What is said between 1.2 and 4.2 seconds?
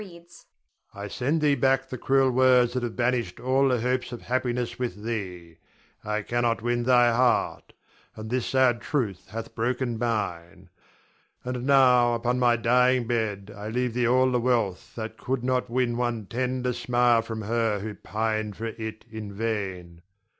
thee back the cruel words that have banished all the hopes